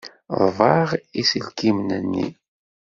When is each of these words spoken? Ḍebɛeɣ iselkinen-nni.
Ḍebɛeɣ 0.41 0.89
iselkinen-nni. 1.21 2.27